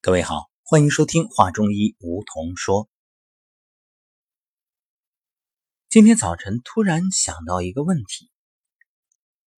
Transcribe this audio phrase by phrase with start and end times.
[0.00, 2.88] 各位好，欢迎收听画中医梧桐说。
[5.88, 8.30] 今天早晨突然想到一个问题，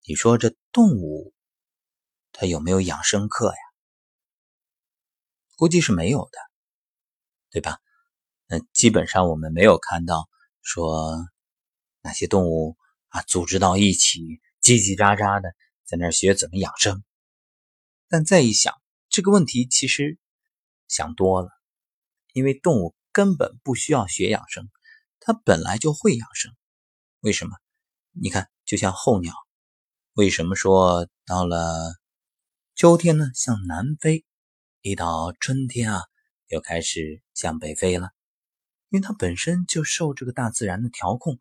[0.03, 1.35] 你说这动物
[2.33, 3.59] 它有没有养生课呀？
[5.57, 6.39] 估计是没有的，
[7.51, 7.79] 对吧？
[8.47, 10.27] 那基本上我们没有看到
[10.63, 11.19] 说
[12.01, 12.79] 哪些动物
[13.09, 15.55] 啊组织到一起叽叽喳喳的
[15.85, 17.05] 在那学怎么养生。
[18.09, 18.81] 但再一想，
[19.11, 20.19] 这个问题其实。
[20.91, 21.49] 想多了，
[22.35, 24.69] 因为动物根本不需要学养生，
[25.21, 26.53] 它本来就会养生。
[27.21, 27.57] 为什么？
[28.11, 29.33] 你看，就像候鸟，
[30.15, 31.95] 为什么说到了
[32.75, 34.25] 秋天呢向南飞，
[34.83, 36.03] 一到春天啊
[36.49, 38.11] 又开始向北飞了？
[38.89, 41.39] 因为它本身就受这个大自然的调控，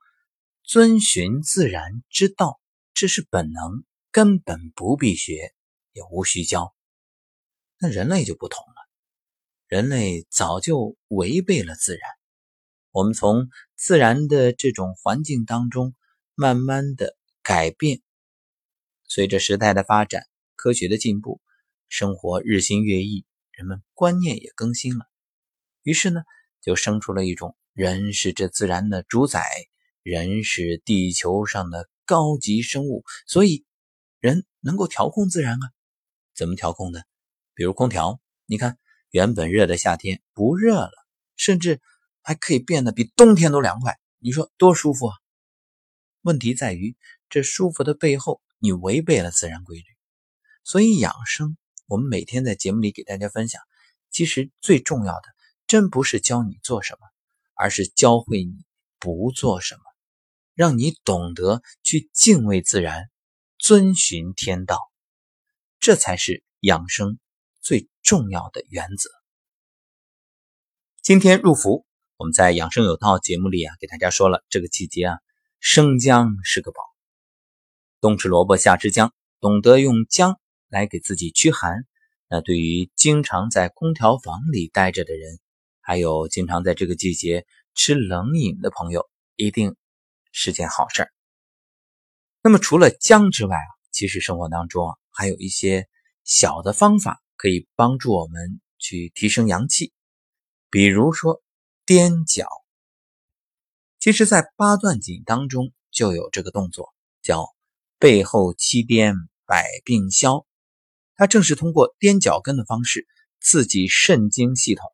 [0.62, 2.62] 遵循自然之道，
[2.94, 5.56] 这是本能，根本不必学，
[5.94, 6.76] 也无需教。
[7.80, 8.79] 那人类就不同了。
[9.70, 12.02] 人类早就违背了自然，
[12.90, 15.94] 我们从自然的这种环境当中
[16.34, 18.02] 慢慢的改变。
[19.08, 20.24] 随着时代的发展，
[20.56, 21.40] 科学的进步，
[21.88, 25.06] 生活日新月异，人们观念也更新了。
[25.84, 26.24] 于是呢，
[26.62, 29.46] 就生出了一种人是这自然的主宰，
[30.02, 33.64] 人是地球上的高级生物，所以
[34.20, 35.70] 人能够调控自然啊。
[36.34, 37.02] 怎么调控呢？
[37.54, 38.80] 比如空调，你看。
[39.12, 40.92] 原本热的夏天不热了，
[41.36, 41.82] 甚至
[42.22, 45.16] 还可以变得比冬天都凉快，你说多舒服啊！
[46.22, 46.96] 问题在于
[47.30, 49.84] 这舒服的背后，你违背了自然规律。
[50.64, 53.62] 所以养生，我们每天在节目里给大家分享，
[54.12, 55.24] 其实最重要的，
[55.66, 57.08] 真不是教你做什么，
[57.56, 58.54] 而是教会你
[59.00, 59.82] 不做什么，
[60.54, 63.10] 让你懂得去敬畏自然，
[63.58, 64.92] 遵循天道，
[65.80, 67.18] 这才是养生。
[68.10, 69.12] 重要的原则。
[71.04, 71.86] 今天入伏，
[72.18, 75.20] 我们在养生有道节目里啊，给大家说了，这个季节啊，
[75.60, 76.82] 生姜是个宝。
[78.02, 81.86] 冬吃萝卜，夏吃姜，懂得用姜来给自己驱寒，
[82.28, 85.40] 那对于经常在空调房里待着的人，
[85.80, 89.76] 还有经常在这个季节吃冷饮的朋友，一定
[90.32, 91.12] 是件好事儿。
[92.42, 95.88] 那么除了姜之外啊，其实生活当中啊，还有一些
[96.24, 97.22] 小的方法。
[97.40, 99.94] 可以帮助我们去提升阳气，
[100.70, 101.42] 比如说
[101.86, 102.50] 踮脚。
[103.98, 107.48] 其实，在八段锦当中就有这个动作，叫
[107.98, 110.46] 背后七颠百病消。
[111.16, 113.08] 它正是通过踮脚跟的方式，
[113.40, 114.86] 刺激肾经系统，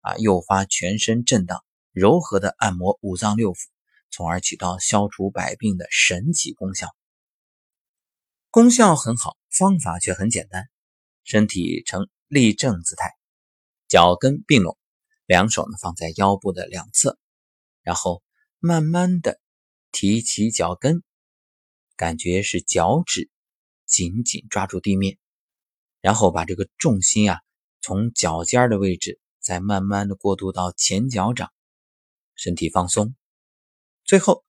[0.00, 3.66] 啊，诱发全身震荡，柔和的按摩五脏六腑，
[4.10, 6.88] 从而起到消除百病的神奇功效。
[8.48, 10.71] 功效很好，方法却很简单。
[11.24, 13.10] 身体呈立正姿态，
[13.88, 14.76] 脚跟并拢，
[15.26, 17.18] 两手呢放在腰部的两侧，
[17.82, 18.22] 然后
[18.58, 19.40] 慢慢的
[19.92, 21.02] 提起脚跟，
[21.96, 23.30] 感觉是脚趾
[23.86, 25.18] 紧紧抓住地面，
[26.00, 27.40] 然后把这个重心啊
[27.80, 31.52] 从脚尖的位置再慢慢的过渡到前脚掌，
[32.34, 33.14] 身体放松，
[34.04, 34.44] 最后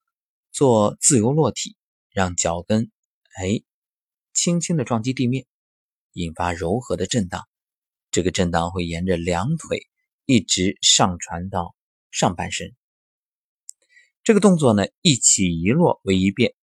[0.52, 1.76] 做自由落体，
[2.10, 2.92] 让脚跟
[3.36, 3.62] 哎
[4.34, 5.46] 轻轻的撞击地面。
[6.14, 7.48] 引发柔和的震荡，
[8.10, 9.88] 这个震荡会沿着两腿
[10.26, 11.76] 一直上传到
[12.12, 12.74] 上半身。
[14.24, 16.56] 这个动作呢，一起一落为一遍，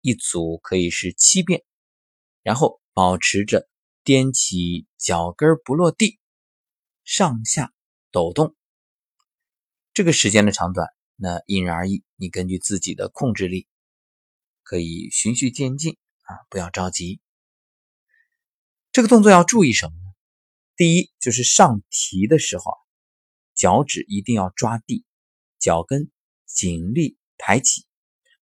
[0.00, 1.64] 一组可以是七遍。
[2.42, 3.68] 然后保持着
[4.04, 6.18] 踮起脚跟不落地，
[7.04, 7.72] 上下
[8.10, 8.56] 抖动。
[9.94, 13.68] 这个时间的长短，那因人而异，你根据自己的控制力，
[14.64, 17.20] 可以循序渐进啊，不要着急。
[18.92, 20.12] 这个动作要注意什么呢？
[20.76, 22.78] 第一，就是上提的时候啊，
[23.54, 25.06] 脚趾一定要抓地，
[25.58, 26.10] 脚跟
[26.44, 27.86] 紧立抬起，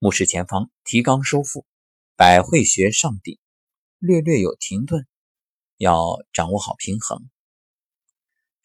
[0.00, 1.64] 目视前方，提肛收腹，
[2.16, 3.38] 百会穴上顶，
[4.00, 5.06] 略略有停顿，
[5.76, 7.30] 要掌握好平衡。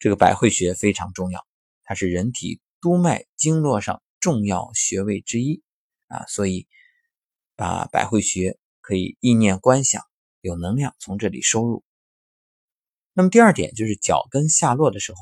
[0.00, 1.46] 这个百会穴非常重要，
[1.84, 5.62] 它是人体督脉经络上重要穴位之一
[6.08, 6.66] 啊，所以
[7.54, 10.02] 把百会穴可以意念观想。
[10.46, 11.82] 有能量从这里收入。
[13.12, 15.18] 那么第二点就是脚跟下落的时候，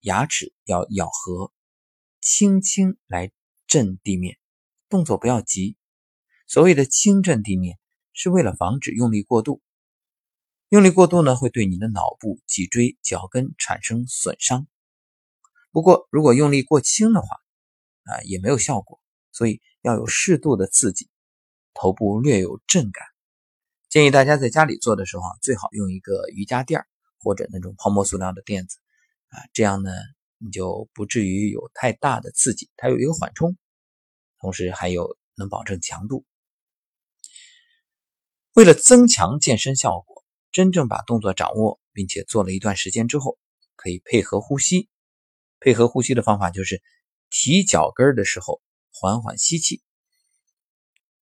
[0.00, 1.52] 牙齿要咬合，
[2.20, 3.30] 轻轻来
[3.66, 4.38] 震地面，
[4.88, 5.76] 动作不要急。
[6.46, 7.78] 所谓的轻震地面，
[8.12, 9.60] 是为了防止用力过度。
[10.70, 14.66] 用力过度呢，会对你的脑部、脊椎、脚跟产生损伤。
[15.70, 17.28] 不过如果用力过轻的话，
[18.04, 18.98] 啊，也没有效果。
[19.32, 21.08] 所以要有适度的刺激，
[21.74, 23.11] 头部略有震感。
[23.92, 26.82] 建议大家在家里做的时候啊，最好用一个瑜伽垫
[27.18, 28.78] 或者那种泡沫塑料的垫子
[29.28, 29.92] 啊，这样呢
[30.38, 33.54] 你就不至于有太大的刺激，它有一个缓冲，
[34.40, 36.24] 同时还有能保证强度。
[38.54, 43.38] 为了增强健身效果，真正把动作掌握，并且做了一段时间之后，
[43.76, 44.88] 可以配合呼吸。
[45.60, 46.80] 配合呼吸的方法就是
[47.28, 49.82] 提脚跟的时候缓缓吸气，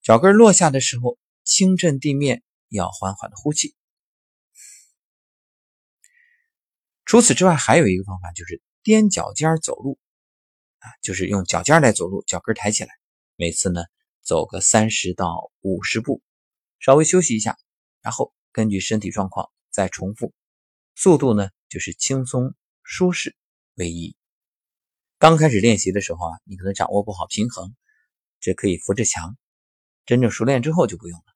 [0.02, 3.74] 脚跟落下的时候轻震地面，要缓缓的呼气。
[7.04, 9.98] 除此之外，还有一个方法就是踮脚尖走路，
[10.78, 12.90] 啊，就是用脚尖来走路，脚跟抬起来，
[13.36, 13.82] 每次呢
[14.22, 16.22] 走个三十到五十步。
[16.78, 17.58] 稍微休息一下，
[18.00, 20.32] 然后根据身体状况再重复。
[20.94, 23.36] 速度呢，就是轻松舒适
[23.74, 24.16] 为宜。
[25.18, 27.74] 刚开始练习的时候啊，你可能掌握不好平衡，
[28.38, 29.36] 这可以扶着墙。
[30.06, 31.29] 真正熟练之后就不用了。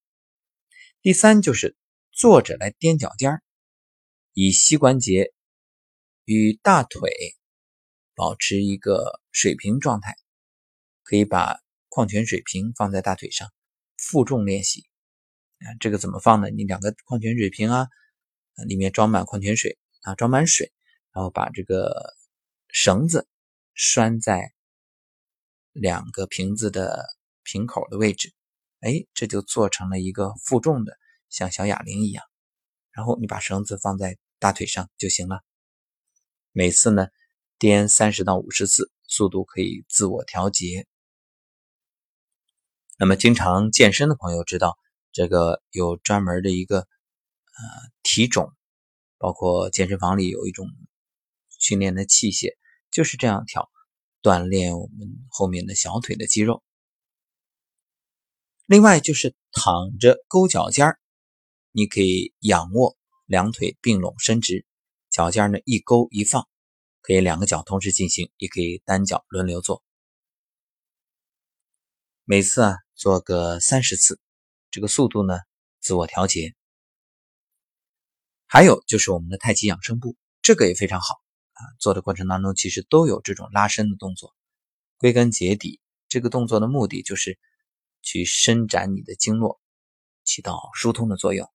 [1.04, 1.76] 第三就是
[2.12, 3.42] 坐着来踮脚尖儿
[4.32, 5.34] 以膝关节
[6.24, 7.12] 与大腿
[8.14, 10.16] 保持一个水平状态，
[11.02, 11.60] 可以把
[11.90, 13.52] 矿泉水瓶放在大腿上，
[13.98, 14.80] 负重练习。
[15.58, 16.48] 啊这个怎么放呢？
[16.48, 17.86] 你两个矿泉水瓶啊，
[18.66, 20.72] 里面装满矿泉水啊，装满水，
[21.12, 22.14] 然后把这个
[22.68, 23.28] 绳子
[23.74, 24.54] 拴在
[25.72, 27.04] 两个瓶子的
[27.42, 28.32] 瓶口的位置，
[28.84, 30.96] 哎，这就做成了一个负重的，
[31.30, 32.24] 像小哑铃一样。
[32.92, 35.40] 然后你把绳子放在大腿上就行了。
[36.52, 37.08] 每次呢，
[37.58, 40.86] 颠三十到五十次，速度可以自我调节。
[42.98, 44.78] 那么经常健身的朋友知道。
[45.16, 47.62] 这个有专门的一个呃
[48.02, 48.52] 体种，
[49.16, 50.66] 包括健身房里有一种
[51.56, 52.56] 训练的器械，
[52.90, 53.70] 就是这样跳，
[54.22, 56.64] 锻炼我们后面的小腿的肌肉。
[58.66, 60.98] 另外就是躺着勾脚尖儿，
[61.70, 62.96] 你可以仰卧，
[63.26, 64.64] 两腿并拢伸直，
[65.10, 66.48] 脚尖呢一勾一放，
[67.02, 69.82] 可以两个脚同时进行，也可以单脚轮流做。
[72.24, 74.20] 每次啊做个三十次。
[74.70, 75.38] 这个速度呢，
[75.78, 76.52] 自我调节。
[78.46, 81.14] 还有就是我们的太极养生步，这个也非常好
[81.52, 81.62] 啊。
[81.78, 84.34] 做的过程当中，其实都有这种拉伸的动作。
[84.96, 85.78] 归根结底，
[86.08, 87.38] 这个动作的目的就是
[88.04, 89.60] 去伸展你的经络，
[90.22, 91.50] 起到疏通的作用。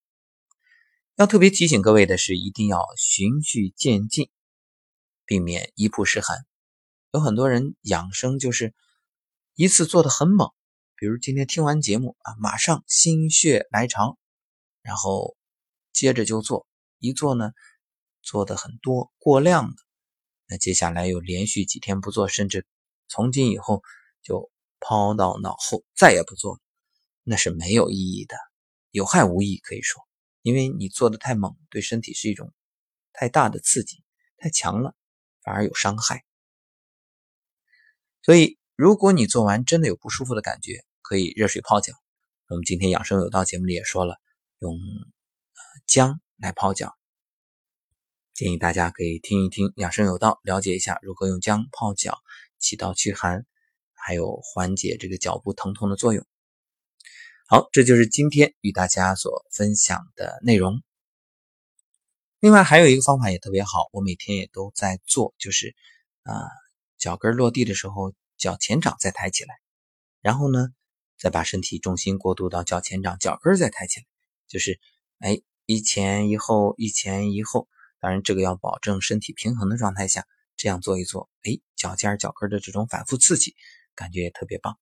[1.15, 4.29] 要特别提醒各位的是，一定要循序渐进，
[5.25, 6.45] 避免一步失寒。
[7.11, 8.73] 有很多人养生就是
[9.55, 10.51] 一次做的很猛。
[10.95, 14.17] 比如今天听完节目啊，马上心血来潮，
[14.81, 15.37] 然后
[15.93, 16.67] 接着就做，
[16.99, 17.53] 一做呢
[18.21, 19.75] 做的很多过量了，
[20.47, 22.65] 那接下来又连续几天不做，甚至
[23.07, 23.81] 从今以后
[24.21, 26.59] 就抛到脑后，再也不做了，
[27.23, 28.35] 那是没有意义的，
[28.91, 30.01] 有害无益可以说，
[30.41, 32.53] 因为你做的太猛，对身体是一种
[33.13, 34.03] 太大的刺激，
[34.37, 34.95] 太强了
[35.41, 36.23] 反而有伤害。
[38.21, 41.93] 所以如果你做完真的有不舒服的感觉，可以热水泡脚。
[42.47, 44.19] 我们今天养生有道节目里也说了，
[44.59, 44.77] 用
[45.85, 46.95] 姜来泡脚，
[48.33, 52.19] 建议大家可以听一听养生有道，了解一下如何用姜泡脚，
[52.57, 53.45] 起到驱寒，
[53.99, 56.25] 还有缓解这个脚部疼痛的作用。
[57.47, 60.81] 好，这就是今天与大家所分享的内容。
[62.39, 65.75] 另外还有一个方法也特别好，我每天也都在做，就是
[66.23, 66.47] 啊，
[66.97, 69.55] 脚跟落地的时候，脚前掌再抬起来，
[70.21, 70.67] 然后呢。
[71.21, 74.05] 再把身体重心过渡到脚前掌，脚跟再抬起来，
[74.47, 74.79] 就是
[75.17, 77.67] 哎一前一后，一前一后。
[77.99, 80.25] 当然，这个要保证身体平衡的状态下，
[80.55, 83.53] 这样做一做，哎，脚尖、脚跟的这种反复刺激，
[83.99, 84.79] 感觉也特别棒。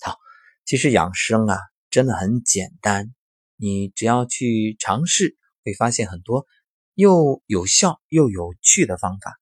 [0.00, 0.16] 好，
[0.64, 1.58] 其实养生啊，
[1.90, 3.14] 真的很简单，
[3.56, 6.46] 你只要去尝试，会发现很多
[6.94, 9.38] 又有效又有趣的方法。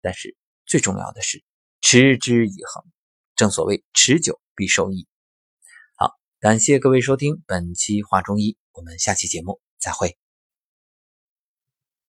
[0.00, 0.34] 但是
[0.64, 1.44] 最重要的是
[1.82, 2.82] 持之以恒，
[3.34, 5.06] 正所谓持久必受益。
[5.96, 10.25] 好感谢各位收听本期《画中医》，我们下期节目再会。